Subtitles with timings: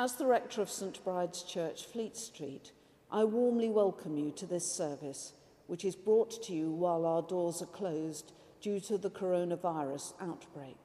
[0.00, 2.72] As the rector of St Bride's Church, Fleet Street,
[3.10, 5.34] I warmly welcome you to this service,
[5.66, 8.32] which is brought to you while our doors are closed
[8.62, 10.78] due to the coronavirus outbreak.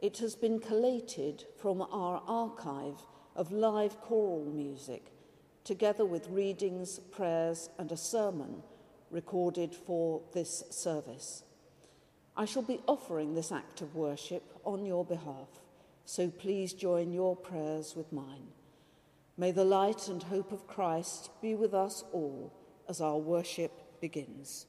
[0.00, 3.02] It has been collated from our archive
[3.36, 5.12] of live choral music,
[5.62, 8.62] together with readings, prayers, and a sermon
[9.10, 11.42] recorded for this service.
[12.34, 15.48] I shall be offering this act of worship on your behalf,
[16.04, 18.48] so please join your prayers with mine.
[19.36, 22.52] May the light and hope of Christ be with us all
[22.88, 24.66] as our worship begins.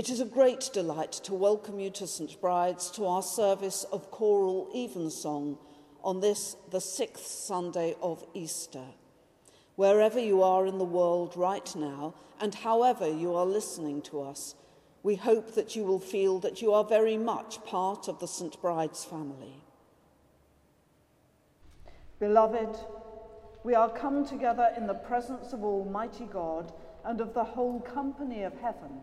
[0.00, 4.10] It is a great delight to welcome you to St Bride's to our service of
[4.10, 5.58] choral evensong
[6.02, 8.86] on this, the sixth Sunday of Easter.
[9.76, 14.54] Wherever you are in the world right now, and however you are listening to us,
[15.02, 18.58] we hope that you will feel that you are very much part of the St
[18.62, 19.62] Bride's family.
[22.18, 22.74] Beloved,
[23.64, 26.72] we are come together in the presence of Almighty God
[27.04, 29.02] and of the whole company of heaven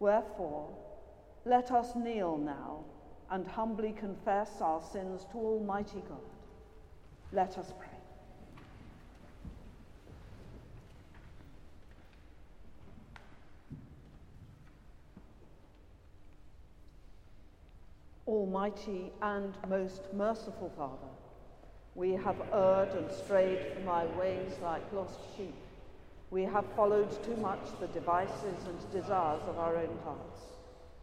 [0.00, 0.68] Wherefore,
[1.44, 2.84] let us kneel now
[3.30, 6.18] and humbly confess our sins to Almighty God.
[7.32, 7.88] Let us pray.
[18.26, 21.08] Almighty and most merciful Father,
[21.94, 25.54] we have erred and strayed from thy ways like lost sheep.
[26.30, 30.40] We have followed too much the devices and desires of our own hearts.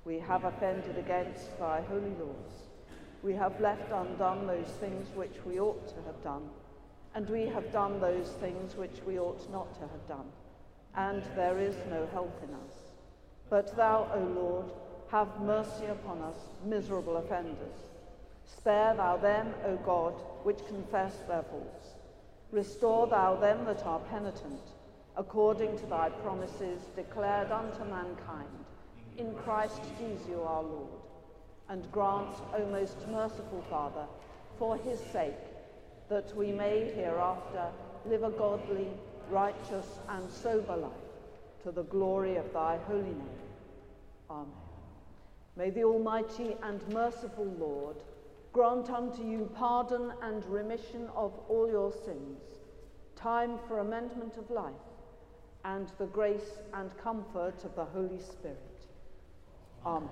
[0.06, 2.66] We have offended against thy holy laws.
[3.26, 6.48] we have left undone those things which we ought to have done,
[7.16, 10.30] and we have done those things which we ought not to have done,
[10.96, 12.94] and there is no help in us.
[13.50, 14.72] But thou, O Lord,
[15.10, 17.78] have mercy upon us, miserable offenders.
[18.46, 20.14] Spare thou them, O God,
[20.44, 21.96] which confess their faults.
[22.52, 24.62] Restore thou them that are penitent,
[25.18, 28.48] according to thy promises declared unto mankind,
[29.18, 30.90] in Christ Jesus our Lord
[31.70, 34.06] and grant, O most merciful Father,
[34.60, 35.34] for his sake,
[36.10, 37.68] that we may hereafter
[38.06, 38.88] live a godly,
[39.30, 40.92] righteous, and sober life,
[41.64, 43.40] to the glory of thy holy name.
[44.30, 44.52] Amen.
[45.58, 47.96] May the Almighty and merciful Lord
[48.52, 52.42] grant unto you pardon and remission of all your sins,
[53.16, 54.74] time for amendment of life,
[55.66, 58.58] and the grace and comfort of the Holy Spirit.
[59.86, 60.10] Amen.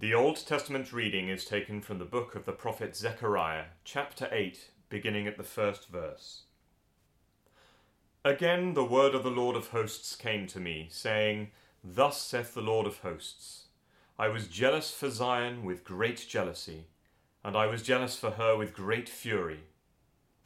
[0.00, 4.70] The Old Testament reading is taken from the book of the prophet Zechariah, chapter 8,
[4.88, 6.42] beginning at the first verse.
[8.24, 11.50] Again the word of the Lord of hosts came to me, saying,
[11.82, 13.64] Thus saith the Lord of hosts
[14.16, 16.84] I was jealous for Zion with great jealousy,
[17.42, 19.64] and I was jealous for her with great fury.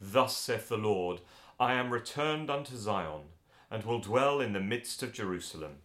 [0.01, 1.21] Thus saith the Lord,
[1.59, 3.25] I am returned unto Zion,
[3.69, 5.83] and will dwell in the midst of Jerusalem.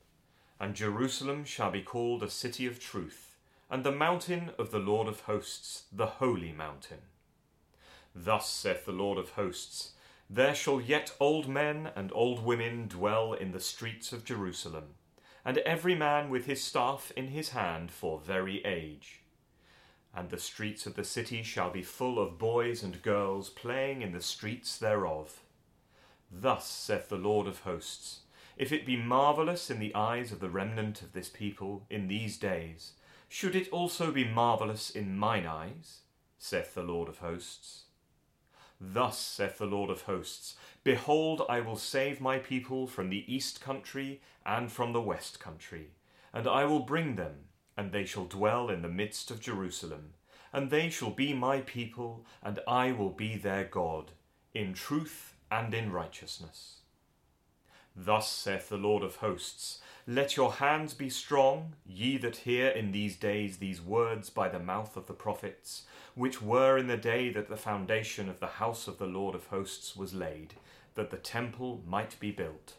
[0.59, 3.28] And Jerusalem shall be called a city of truth,
[3.71, 7.01] and the mountain of the Lord of hosts, the holy mountain.
[8.15, 9.93] Thus saith the Lord of hosts,
[10.31, 14.95] There shall yet old men and old women dwell in the streets of Jerusalem,
[15.45, 19.21] and every man with his staff in his hand for very age.
[20.15, 24.13] And the streets of the city shall be full of boys and girls playing in
[24.13, 25.41] the streets thereof.
[26.31, 28.21] Thus saith the Lord of hosts,
[28.57, 32.39] If it be marvellous in the eyes of the remnant of this people in these
[32.39, 32.93] days,
[33.29, 36.01] should it also be marvellous in mine eyes?
[36.39, 37.85] saith the Lord of hosts.
[38.81, 43.61] Thus saith the Lord of hosts Behold, I will save my people from the east
[43.61, 45.91] country and from the west country,
[46.33, 50.15] and I will bring them, and they shall dwell in the midst of Jerusalem,
[50.53, 54.13] and they shall be my people, and I will be their God,
[54.55, 56.79] in truth and in righteousness.
[57.95, 59.81] Thus saith the Lord of hosts
[60.11, 64.59] Let your hands be strong, ye that hear in these days these words by the
[64.59, 65.85] mouth of the prophets
[66.15, 69.49] which were in the day that the foundation of the house of the Lord of
[69.49, 70.55] hosts was laid,
[70.95, 72.77] that the temple might be built.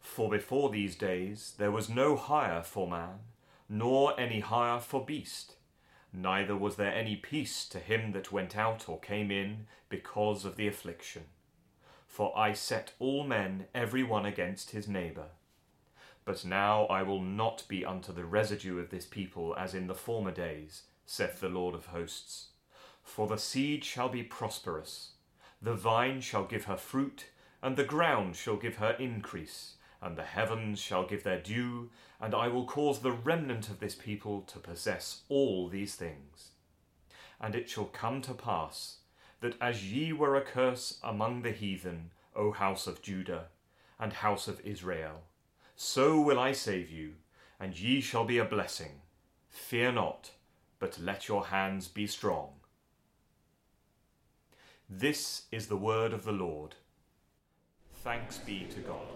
[0.00, 3.20] For before these days there was no hire for man,
[3.68, 5.54] nor any hire for beast,
[6.12, 10.56] neither was there any peace to him that went out or came in, because of
[10.56, 11.26] the affliction.
[12.08, 15.28] For I set all men every one against his neighbour.
[16.30, 19.96] But now I will not be unto the residue of this people as in the
[19.96, 22.50] former days, saith the Lord of hosts.
[23.02, 25.14] For the seed shall be prosperous,
[25.60, 30.22] the vine shall give her fruit, and the ground shall give her increase, and the
[30.22, 34.60] heavens shall give their dew, and I will cause the remnant of this people to
[34.60, 36.50] possess all these things.
[37.40, 38.98] And it shall come to pass
[39.40, 43.46] that as ye were a curse among the heathen, O house of Judah
[43.98, 45.24] and house of Israel,
[45.82, 47.14] so will I save you,
[47.58, 49.00] and ye shall be a blessing.
[49.48, 50.32] Fear not
[50.78, 52.48] but let your hands be strong.
[54.90, 56.74] This is the word of the Lord.
[58.02, 59.06] Thanks be to God.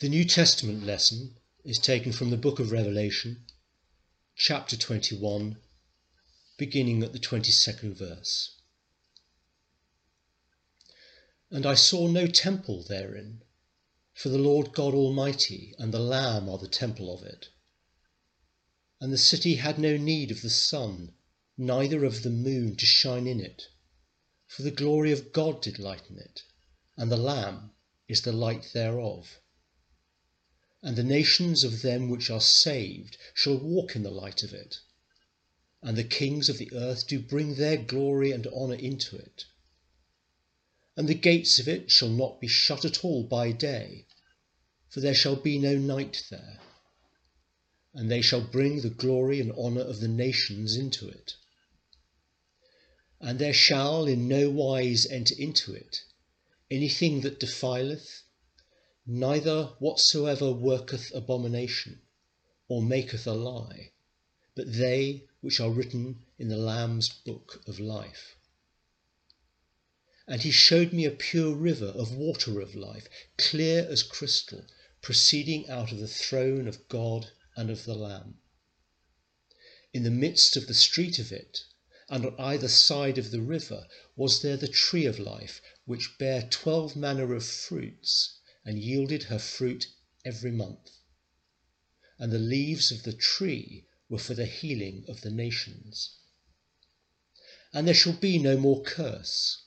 [0.00, 1.34] The New Testament lesson
[1.64, 3.44] is taken from the book of Revelation,
[4.36, 5.58] chapter 21,
[6.56, 8.60] beginning at the 22nd verse.
[11.50, 13.42] And I saw no temple therein,
[14.14, 17.48] for the Lord God Almighty and the Lamb are the temple of it.
[19.00, 21.12] And the city had no need of the sun,
[21.56, 23.64] neither of the moon to shine in it,
[24.46, 26.44] for the glory of God did lighten it,
[26.96, 27.72] and the Lamb
[28.06, 29.40] is the light thereof.
[30.82, 34.78] And the nations of them which are saved shall walk in the light of it.
[35.82, 39.46] And the kings of the earth do bring their glory and honour into it.
[40.96, 44.06] And the gates of it shall not be shut at all by day,
[44.88, 46.60] for there shall be no night there.
[47.94, 51.34] And they shall bring the glory and honour of the nations into it.
[53.20, 56.04] And there shall in no wise enter into it
[56.70, 58.22] anything that defileth,
[59.10, 61.98] neither whatsoever worketh abomination,
[62.68, 63.90] or maketh a lie,
[64.54, 68.36] but they which are written in the Lamb's book of life.
[70.26, 74.66] And he showed me a pure river of water of life, clear as crystal,
[75.00, 78.38] proceeding out of the throne of God and of the Lamb.
[79.94, 81.64] In the midst of the street of it,
[82.10, 86.42] and on either side of the river, was there the tree of life, which bare
[86.42, 88.34] twelve manner of fruits
[88.68, 89.86] and yielded her fruit
[90.26, 90.90] every month.
[92.18, 96.18] And the leaves of the tree were for the healing of the nations.
[97.72, 99.62] And there shall be no more curse,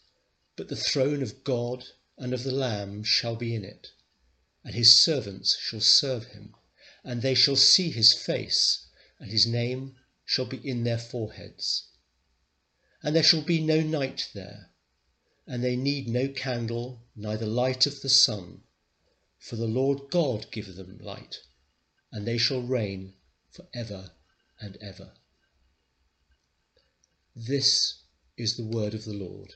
[0.55, 1.83] but the throne of God
[2.15, 3.87] and of the Lamb shall be in it,
[4.63, 6.53] and his servants shall serve him,
[7.03, 8.85] and they shall see his face,
[9.17, 11.87] and his name shall be in their foreheads.
[13.01, 14.69] And there shall be no night there,
[15.47, 18.61] and they need no candle, neither light of the sun
[19.41, 21.39] for the Lord God giveth them light,
[22.11, 23.15] and they shall reign
[23.49, 24.11] for ever
[24.59, 25.13] and ever.
[27.35, 28.03] This
[28.37, 29.55] is the word of the Lord.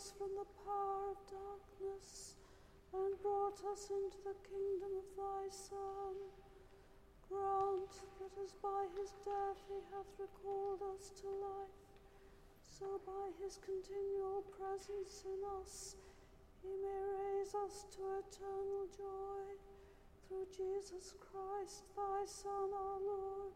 [0.00, 2.32] Us from the power of darkness
[2.96, 6.16] and brought us into the kingdom of thy Son,
[7.28, 11.84] grant that as by his death he hath recalled us to life,
[12.64, 16.00] so by his continual presence in us,
[16.64, 19.44] he may raise us to eternal joy.
[20.24, 23.52] Through Jesus Christ, thy Son, our Lord,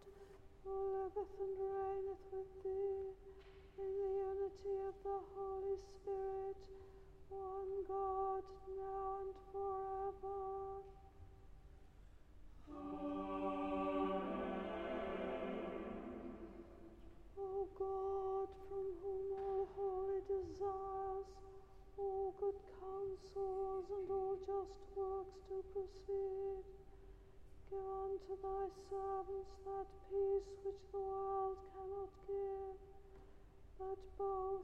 [0.60, 3.16] who liveth and reigneth with thee
[3.76, 6.62] in the unity of the Holy Spirit,
[7.28, 8.42] one God,
[8.78, 10.38] now and forever.
[17.36, 21.30] O God, from whom all holy desires,
[21.98, 26.62] all good counsels, and all just works do proceed,
[27.70, 32.93] give unto thy servants that peace which the world cannot give,
[33.78, 34.62] that both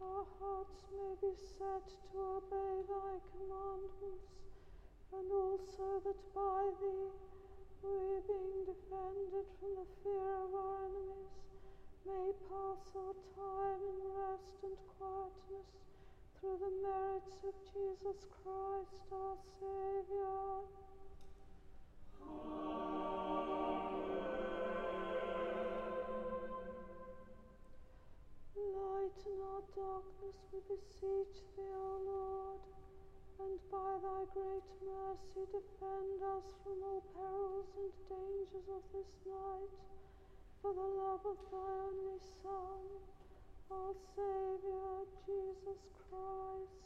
[0.00, 4.32] our hearts may be set to obey thy commandments,
[5.12, 7.08] and also that by thee
[7.82, 11.34] we, being defended from the fear of our enemies,
[12.06, 15.70] may pass our time in rest and quietness
[16.40, 20.66] through the merits of Jesus Christ our Saviour.
[28.82, 32.62] Lighten our darkness, we beseech thee, O Lord,
[33.38, 39.70] and by thy great mercy defend us from all perils and dangers of this night,
[40.60, 42.82] for the love of thy only Son,
[43.70, 45.78] our Saviour, Jesus
[46.10, 46.82] Christ.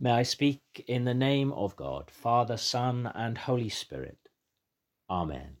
[0.00, 4.18] May I speak in the name of God, Father, Son, and Holy Spirit.
[5.08, 5.56] Amen.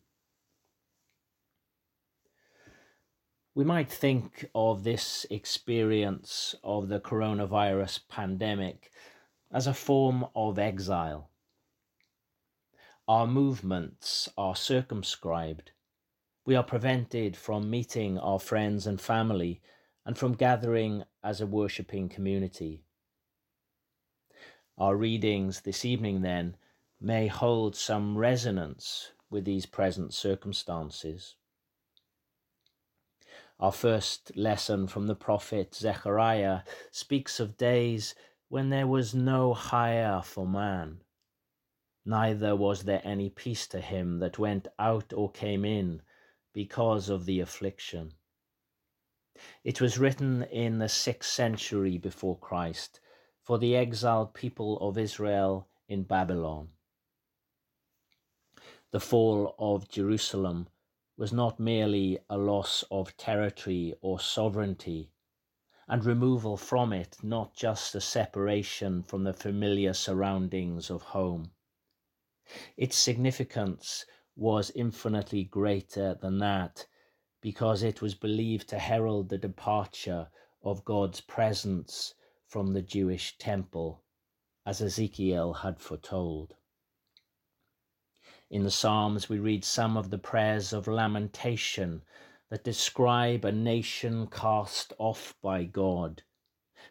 [3.54, 8.90] We might think of this experience of the coronavirus pandemic
[9.52, 11.30] as a form of exile.
[13.06, 15.70] Our movements are circumscribed.
[16.44, 19.62] We are prevented from meeting our friends and family
[20.04, 22.82] and from gathering as a worshipping community.
[24.76, 26.56] Our readings this evening, then,
[27.00, 31.36] may hold some resonance with these present circumstances.
[33.60, 38.16] Our first lesson from the prophet Zechariah speaks of days
[38.48, 41.02] when there was no hire for man,
[42.04, 46.02] neither was there any peace to him that went out or came in
[46.52, 48.14] because of the affliction.
[49.62, 53.00] It was written in the sixth century before Christ
[53.44, 56.70] for the exiled people of Israel in Babylon.
[58.90, 60.68] The fall of Jerusalem
[61.18, 65.10] was not merely a loss of territory or sovereignty,
[65.86, 71.50] and removal from it not just a separation from the familiar surroundings of home.
[72.76, 76.86] Its significance was infinitely greater than that
[77.40, 80.30] because it was believed to herald the departure
[80.62, 82.14] of God's presence
[82.54, 84.00] from the Jewish temple,
[84.64, 86.54] as Ezekiel had foretold.
[88.48, 92.02] In the Psalms, we read some of the prayers of lamentation
[92.50, 96.22] that describe a nation cast off by God,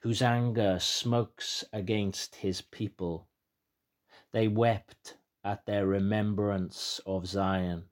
[0.02, 3.30] whose anger smokes against his people.
[4.34, 7.86] They wept at their remembrance of Zion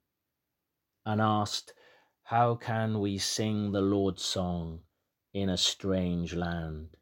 [1.06, 1.72] and asked,
[2.24, 4.82] How can we sing the Lord's song
[5.32, 6.98] in a strange land?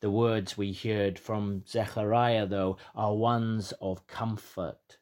[0.00, 4.98] The words we heard from Zechariah, though, are ones of comfort.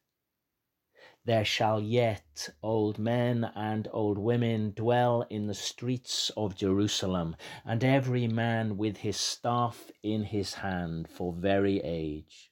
[1.26, 7.84] There shall yet old men and old women dwell in the streets of Jerusalem, and
[7.84, 12.50] every man with his staff in his hand for very age.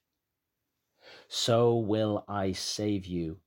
[1.28, 3.40] So will I save you,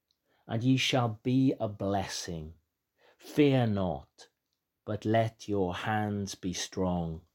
[0.47, 2.55] and ye shall be a blessing.
[3.19, 4.29] Fear not,
[4.85, 7.26] but let your hands be strong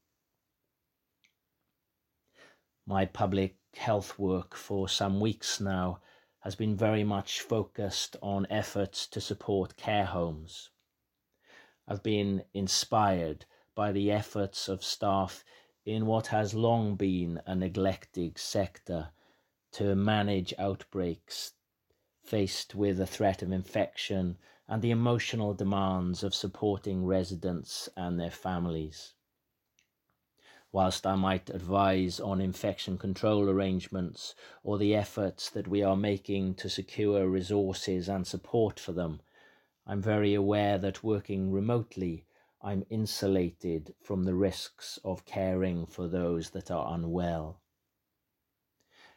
[2.85, 5.99] my public health work for some weeks now
[6.41, 10.69] has been very much focused on efforts to support care homes.
[11.87, 15.45] I've been inspired by the efforts of staff
[15.85, 19.11] in what has long been a neglected sector
[19.71, 21.53] to manage outbreaks
[22.21, 28.31] faced with the threat of infection and the emotional demands of supporting residents and their
[28.31, 29.12] families
[30.73, 36.55] whilst I might advise on infection control arrangements or the efforts that we are making
[36.55, 39.21] to secure resources and support for them,
[39.85, 42.25] I'm very aware that working remotely,
[42.59, 47.61] I'm insulated from the risks of caring for those that are unwell.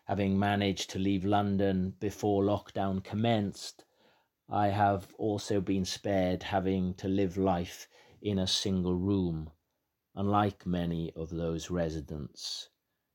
[0.04, 3.82] Having managed to leave London before lockdown commenced,
[4.46, 7.88] I have also been spared having to live life
[8.20, 9.52] in a single room
[10.16, 12.70] unlike many of those residents,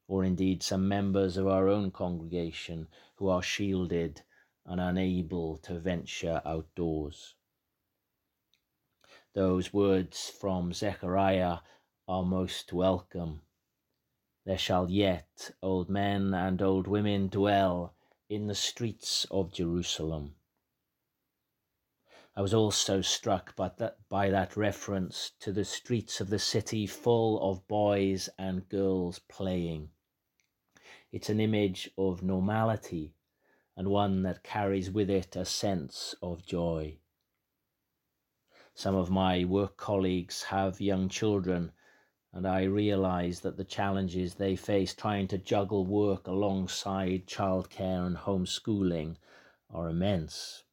[0.07, 4.21] or indeed some members of our own congregation who are shielded
[4.65, 7.33] and unable to venture outdoors.
[9.33, 11.57] Those words from Zechariah
[12.07, 13.41] are most welcome.
[14.45, 17.95] There shall yet old men and old women dwell
[18.29, 20.35] in the streets of Jerusalem.
[22.33, 26.87] I was also struck by that, by that reference to the streets of the city
[26.87, 29.89] full of boys and girls playing.
[31.11, 33.15] It's an image of normality
[33.75, 36.99] and one that carries with it a sense of joy.
[38.73, 41.73] Some of my work colleagues have young children,
[42.31, 48.15] and I realize that the challenges they face trying to juggle work alongside childcare and
[48.15, 49.17] homeschooling
[49.69, 50.63] are immense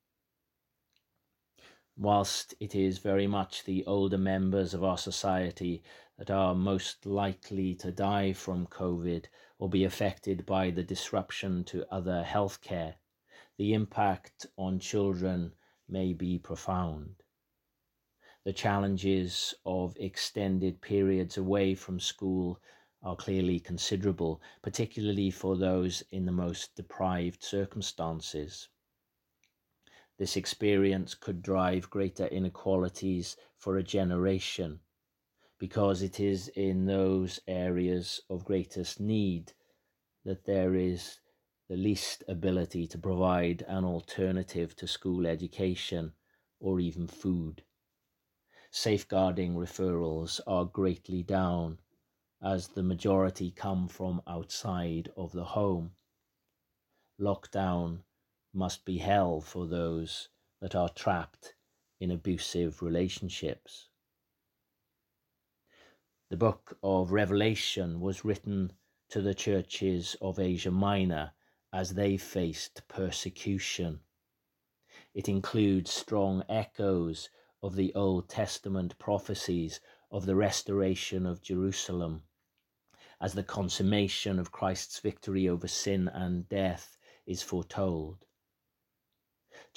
[2.01, 5.83] whilst it is very much the older members of our society
[6.17, 9.25] that are most likely to die from COVID
[9.59, 12.95] or be affected by the disruption to other healthcare,
[13.57, 15.53] the impact on children
[15.89, 17.17] may be profound.
[18.45, 22.61] The challenges of extended periods away from school
[23.03, 28.69] are clearly considerable, particularly for those in the most deprived circumstances.
[30.19, 34.81] This experience could drive greater inequalities for a generation
[35.59, 39.53] because it is in those areas of greatest need
[40.25, 41.21] that there is
[41.69, 46.13] the least ability to provide an alternative to school education
[46.59, 47.63] or even food.
[48.71, 51.79] Safeguarding referrals are greatly down
[52.43, 55.93] as the majority come from outside of the home.
[57.21, 58.03] Lockdown
[58.59, 60.31] must be hell for those
[60.61, 61.55] that are trapped
[62.01, 63.89] in abusive relationships.
[66.29, 68.73] The book of Revelation was written
[69.11, 71.35] to the churches of Asia Minor
[71.73, 74.01] as they faced persecution.
[75.15, 77.31] It includes strong echoes
[77.63, 79.79] of the Old Testament prophecies
[80.11, 82.25] of the restoration of Jerusalem
[83.21, 88.25] as the consummation of Christ's victory over sin and death is foretold.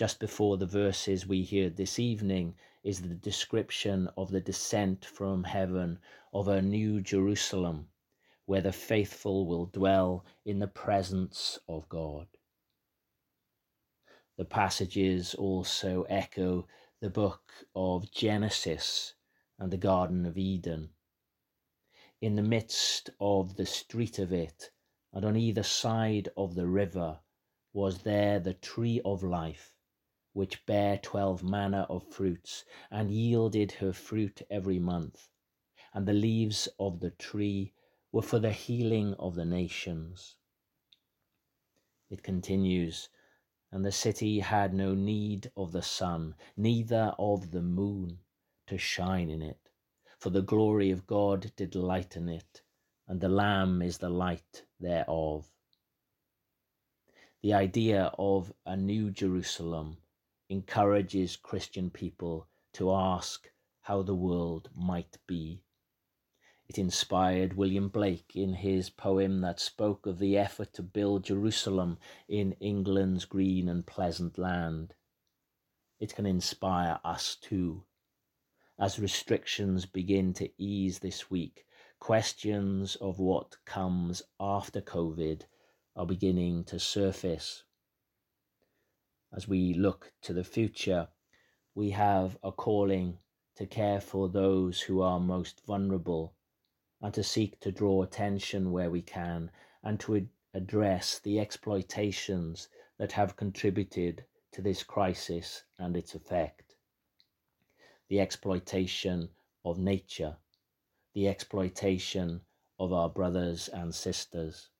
[0.02, 5.44] Just before the verses we hear this evening is the description of the descent from
[5.44, 6.00] heaven
[6.34, 7.88] of a new Jerusalem,
[8.48, 12.26] where the faithful will dwell in the presence of God.
[14.38, 16.68] The passages also echo
[17.00, 19.14] the book of Genesis
[19.60, 20.96] and the Garden of Eden
[22.20, 24.72] in the midst of the street of it,
[25.14, 27.20] and on either side of the river,
[27.72, 29.76] was there the tree of life,
[30.34, 35.28] which bare twelve manner of fruits, and yielded her fruit every month.
[35.94, 37.74] And the leaves of the tree
[38.12, 40.36] were for the healing of the nations.
[42.10, 43.10] It continues,
[43.72, 48.20] and the city had no need of the sun, neither of the moon
[48.68, 49.72] to shine in it
[50.22, 52.62] for the glory of God did lighten it,
[53.08, 55.50] and the Lamb is the light thereof.
[57.42, 59.98] The idea of a new Jerusalem
[60.52, 63.50] encourages Christian people to ask
[63.82, 65.64] how the world might be.
[66.68, 71.98] It inspired William Blake in his poem that spoke of the effort to build Jerusalem
[72.28, 74.94] in England's green and pleasant land.
[76.00, 77.86] It can inspire us too
[78.82, 81.68] as restrictions begin to ease this week,
[82.00, 85.44] questions of what comes after COVID
[85.96, 87.64] are beginning to surface.
[89.34, 91.08] As we look to the future,
[91.76, 93.20] we have a calling
[93.56, 96.34] to care for those who are most vulnerable
[97.02, 99.52] and to seek to draw attention where we can
[99.84, 102.68] and to ad- address the exploitations
[102.98, 106.62] that have contributed to this crisis and its effect
[108.12, 109.30] the exploitation
[109.64, 110.36] of nature,
[111.14, 112.42] the exploitation
[112.78, 114.71] of our brothers and sisters.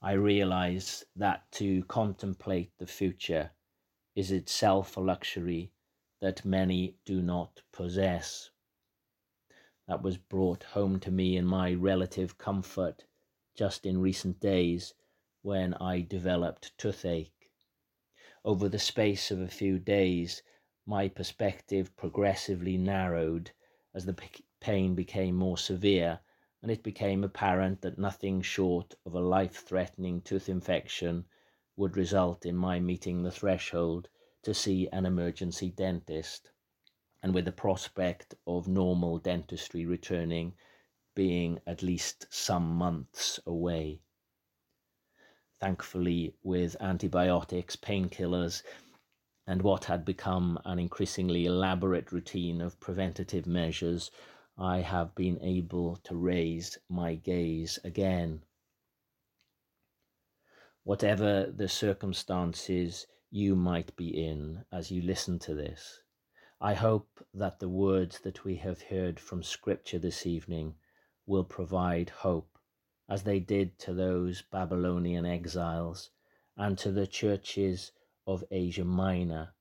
[0.00, 3.50] I realize that to contemplate the future
[4.14, 5.72] is itself a luxury
[6.20, 8.50] that many do not possess.
[9.88, 13.04] That was brought home to me in my relative comfort
[13.56, 14.94] just in recent days
[15.42, 17.50] when I developed toothache.
[18.44, 20.42] Over the space of a few days,
[20.86, 23.50] my perspective progressively narrowed
[23.94, 24.16] as the
[24.60, 26.20] pain became more severe,
[26.62, 31.24] and it became apparent that nothing short of a life threatening tooth infection
[31.76, 34.08] would result in my meeting the threshold
[34.42, 36.50] to see an emergency dentist,
[37.22, 40.54] and with the prospect of normal dentistry returning
[41.14, 44.00] being at least some months away.
[45.60, 48.62] Thankfully, with antibiotics, painkillers,
[49.46, 54.10] and what had become an increasingly elaborate routine of preventative measures,
[54.60, 58.42] I have been able to raise my gaze again.
[60.82, 66.02] Whatever the circumstances you might be in as you listen to this,
[66.60, 70.74] I hope that the words that we have heard from Scripture this evening
[71.24, 72.58] will provide hope,
[73.08, 76.10] as they did to those Babylonian exiles
[76.56, 77.92] and to the churches
[78.26, 79.54] of Asia Minor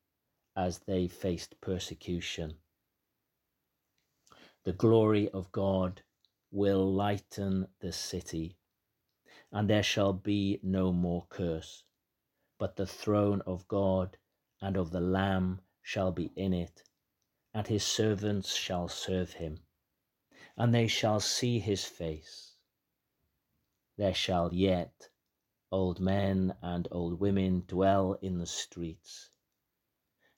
[0.56, 2.58] as they faced persecution.
[4.68, 6.04] The glory of God
[6.52, 8.58] will lighten the city,
[9.50, 11.86] and there shall be no more curse,
[12.58, 14.18] but the throne of God
[14.60, 16.84] and of the Lamb shall be in it,
[17.54, 19.64] and his servants shall serve him,
[20.58, 22.58] and they shall see his face.
[23.96, 25.08] There shall yet
[25.72, 29.30] Old men and old women dwell in the streets,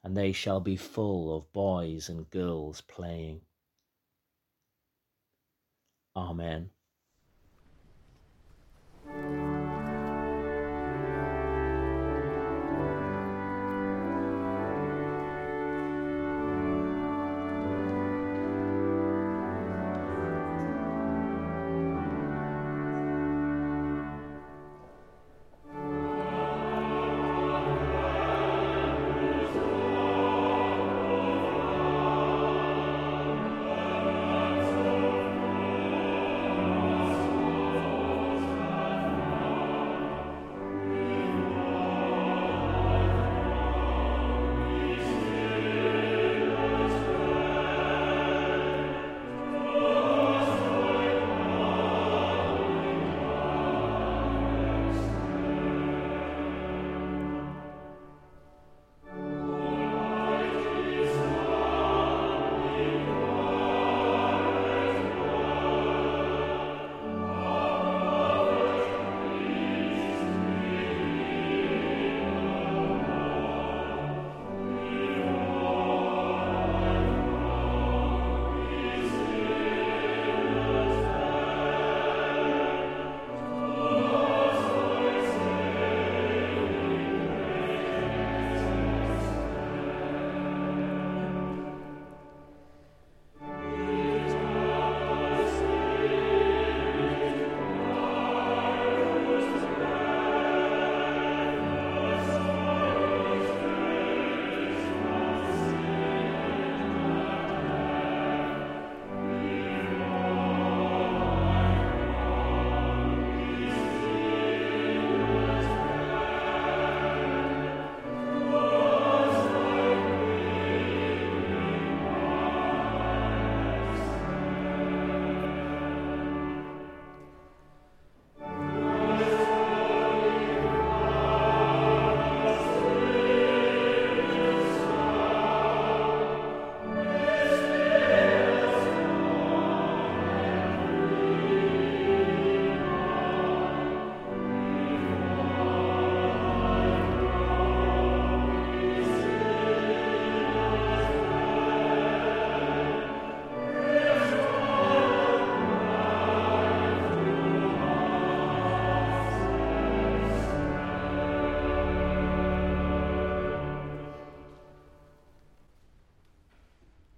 [0.03, 3.41] and they shall be full of boys and girls playing.
[6.27, 6.69] Amen.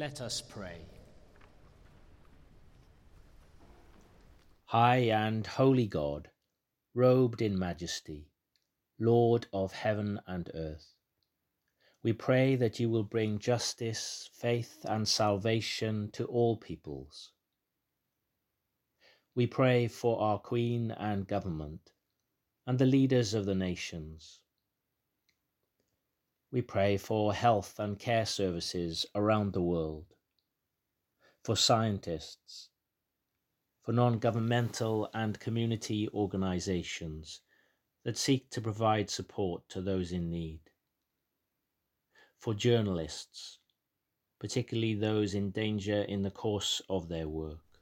[0.02, 0.80] Let us pray.
[4.66, 6.32] High and holy God,
[6.96, 8.32] robed in majesty,
[8.98, 10.96] Lord of heaven and earth,
[12.02, 17.34] we pray that you will bring justice, faith, and salvation to all peoples.
[19.36, 21.92] We pray for our Queen and government
[22.66, 24.41] and the leaders of the nations.
[26.52, 30.06] We pray for health and care services around the world,
[31.44, 32.68] for scientists,
[33.82, 37.40] for non governmental and community organizations
[38.04, 40.60] that seek to provide support to those in need,
[42.38, 43.60] for journalists,
[44.38, 47.80] particularly those in danger in the course of their work.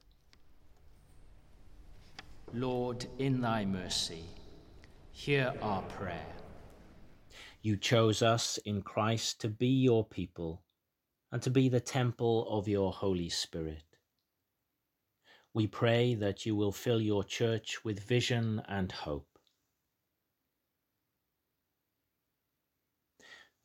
[2.53, 4.25] Lord, in thy mercy,
[5.11, 6.38] hear our prayer.
[7.61, 10.63] You chose us in Christ to be your people
[11.29, 13.83] and to be the temple of your Holy Spirit.
[15.53, 19.27] We pray that you will fill your church with vision and hope.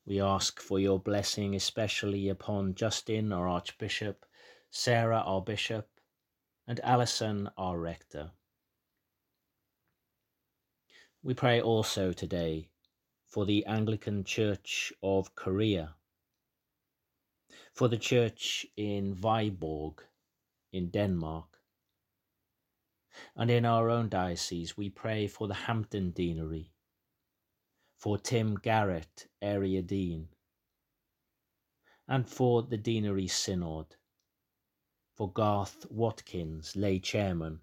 [0.05, 4.27] We ask for your blessing, especially upon Justin, our Archbishop,
[4.71, 5.89] Sarah, our Bishop,
[6.67, 8.33] and Alison, our Rector.
[11.23, 12.71] We pray also today
[13.35, 15.97] for the Anglican Church of Korea,
[17.73, 20.05] for the church in Viborg
[20.73, 21.59] in Denmark,
[23.35, 26.71] and in our own diocese we pray for the Hampton Deanery,
[27.97, 30.29] for Tim Garrett, Area Dean,
[32.07, 33.97] and for the Deanery Synod,
[35.17, 37.63] for Garth Watkins, lay chairman,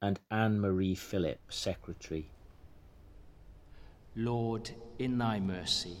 [0.00, 2.30] and Anne Marie Phillip, secretary.
[4.14, 5.96] Lord, in thy mercy,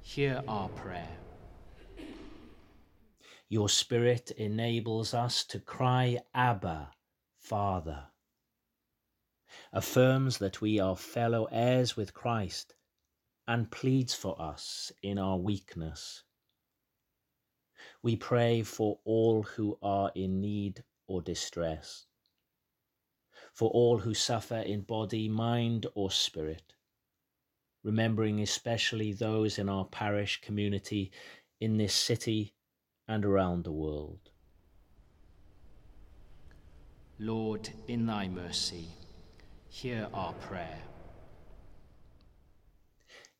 [0.00, 1.16] hear our prayer.
[3.48, 6.90] Your Spirit enables us to cry, Abba,
[7.38, 8.08] Father,
[9.72, 12.74] affirms that we are fellow heirs with Christ,
[13.46, 16.24] and pleads for us in our weakness.
[18.02, 22.06] We pray for all who are in need or distress,
[23.52, 26.74] for all who suffer in body, mind, or spirit
[27.88, 31.10] remembering especially those in our parish community
[31.58, 32.52] in this city
[33.08, 34.28] and around the world.
[37.18, 38.88] Lord, in thy mercy,
[39.70, 40.82] hear our prayer.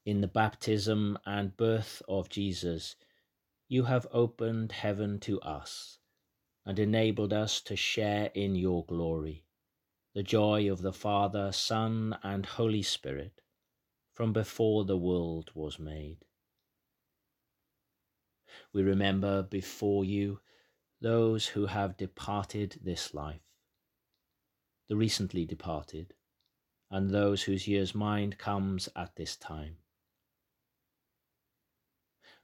[0.07, 2.97] In the baptism and birth of Jesus,
[3.69, 5.99] you have opened heaven to us
[6.65, 9.45] and enabled us to share in your glory,
[10.15, 13.43] the joy of the Father, Son, and Holy Spirit
[14.19, 16.17] from before the world was made.
[18.73, 20.41] We remember before you
[21.01, 23.47] those who have departed this life,
[24.89, 26.15] the recently departed,
[26.91, 29.77] and those whose year's mind comes at this time.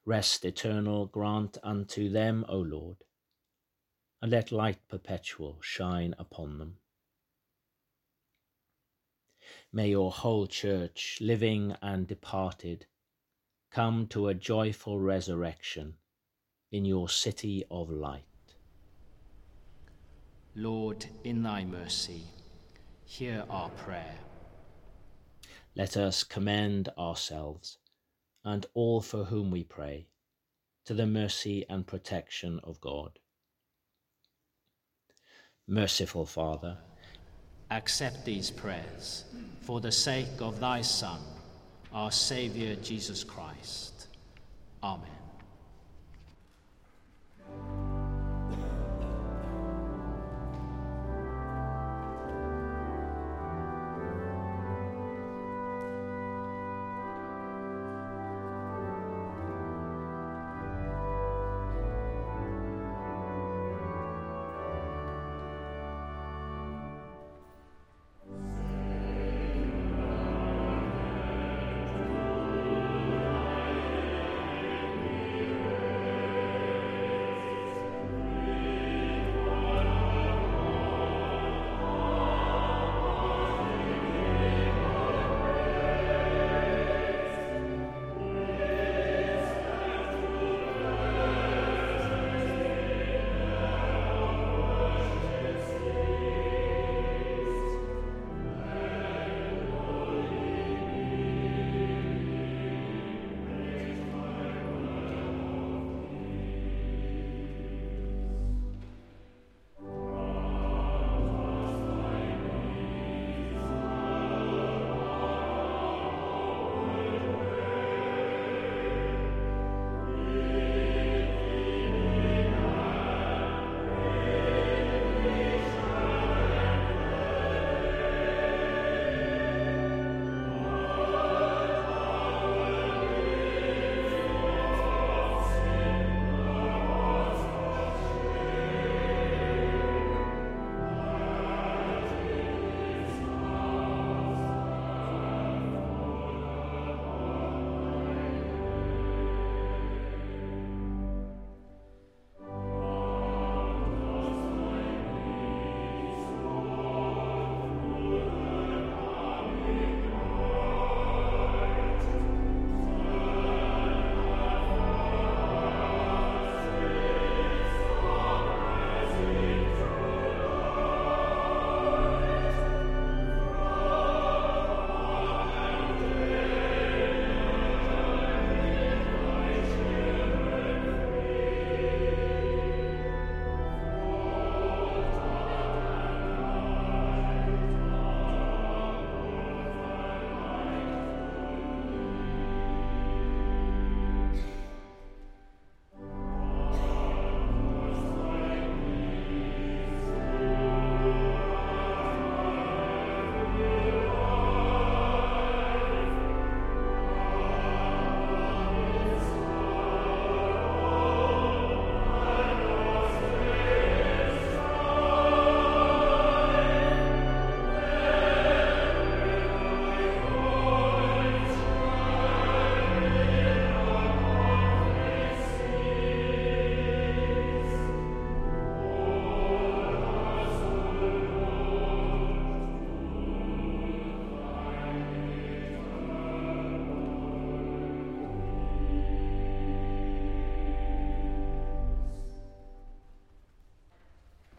[0.05, 2.99] Rest eternal grant unto them, O Lord,
[4.23, 6.77] and let light perpetual shine upon them.
[9.73, 12.87] May your whole church, living and departed,
[13.71, 15.95] come to a joyful resurrection
[16.71, 18.25] in your city of light.
[20.55, 22.23] Lord, in thy mercy,
[23.05, 24.15] hear our prayer.
[25.77, 27.79] Let us commend ourselves
[28.45, 30.07] and all for whom we pray
[30.85, 33.19] to the mercy and protection of God.
[35.67, 36.79] Merciful Father,
[37.71, 39.25] accept these prayers
[39.63, 41.21] for the sake of thy Son,
[41.93, 44.09] our Saviour Jesus Christ.
[44.83, 45.24] Amen.